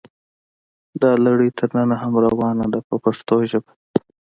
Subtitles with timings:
[1.01, 3.71] دا لړۍ تر ننه هم روانه ده په پښتو ژبه.